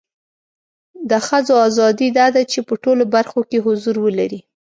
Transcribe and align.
د 1.09 1.11
خځو 1.25 1.55
اذادی 1.67 2.07
دا 2.19 2.27
ده 2.35 2.41
چې 2.51 2.59
په 2.67 2.73
ټولو 2.83 3.03
برخو 3.15 3.39
کې 3.49 3.57
حضور 3.65 3.95
ولري 4.05 4.39